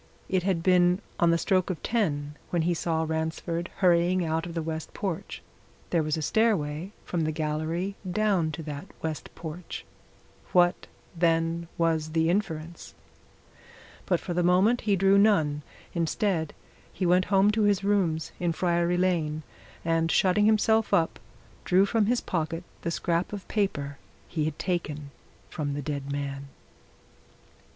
It 0.29 0.41
had 0.41 0.63
been 0.63 0.99
on 1.19 1.29
the 1.29 1.37
stroke 1.37 1.69
of 1.69 1.83
ten 1.83 2.33
when 2.49 2.63
he 2.63 2.73
saw 2.73 3.05
Ransford 3.07 3.69
hurrying 3.81 4.25
out 4.25 4.47
of 4.47 4.55
the 4.55 4.63
west 4.63 4.91
porch. 4.95 5.43
There 5.91 6.01
was 6.01 6.17
a 6.17 6.23
stairway 6.23 6.91
from 7.05 7.21
the 7.21 7.31
gallery 7.31 7.95
down 8.11 8.51
to 8.53 8.63
that 8.63 8.87
west 9.03 9.29
porch. 9.35 9.85
What, 10.53 10.87
then, 11.15 11.67
was 11.77 12.13
the 12.13 12.31
inference? 12.31 12.95
But 14.07 14.19
for 14.19 14.33
the 14.33 14.41
moment 14.41 14.81
he 14.81 14.95
drew 14.95 15.19
none 15.19 15.61
instead, 15.93 16.55
he 16.91 17.05
went 17.05 17.25
home 17.25 17.51
to 17.51 17.61
his 17.61 17.83
rooms 17.83 18.31
in 18.39 18.53
Friary 18.53 18.97
Lane, 18.97 19.43
and 19.85 20.11
shutting 20.11 20.45
himself 20.47 20.95
up, 20.95 21.19
drew 21.63 21.85
from 21.85 22.07
his 22.07 22.21
pocket 22.21 22.63
the 22.81 22.89
scrap 22.89 23.31
of 23.31 23.47
paper 23.47 23.99
he 24.27 24.45
had 24.45 24.57
taken 24.57 25.11
from 25.51 25.75
the 25.75 25.81
dead 25.83 26.11
man. 26.11 26.47